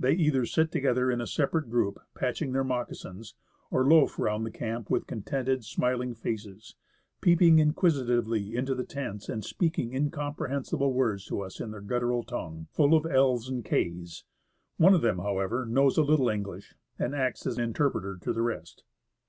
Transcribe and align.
They 0.00 0.14
either 0.14 0.46
sit 0.46 0.72
together 0.72 1.12
in 1.12 1.20
a 1.20 1.28
separate 1.28 1.70
group, 1.70 2.00
patching 2.16 2.50
their 2.50 2.64
moccasins, 2.64 3.36
or 3.70 3.86
loaf 3.86 4.18
round 4.18 4.44
the 4.44 4.50
camp 4.50 4.90
with 4.90 5.06
contented, 5.06 5.64
smiling 5.64 6.12
faces, 6.16 6.74
peep 7.20 7.40
ing 7.40 7.60
inquisitively 7.60 8.56
into 8.56 8.74
the 8.74 8.82
tents 8.82 9.28
and 9.28 9.44
speaking 9.44 9.94
incomprehensible 9.94 10.92
words 10.92 11.24
to 11.26 11.42
us 11.42 11.60
in 11.60 11.70
their 11.70 11.80
guttural 11.82 12.24
tongue, 12.24 12.66
full 12.72 12.94
of 12.94 13.04
/'s 13.04 13.48
and 13.48 13.64
^'s. 13.64 14.24
One 14.76 14.92
of 14.92 15.02
them, 15.02 15.18
how 15.18 15.38
ever, 15.38 15.64
knows 15.64 15.96
a 15.96 16.02
little 16.02 16.28
English, 16.28 16.74
and 16.98 17.14
acts 17.14 17.46
as 17.46 17.56
interpreter 17.56 18.18
to 18.22 18.32
the 18.32 18.42
rest. 18.42 18.82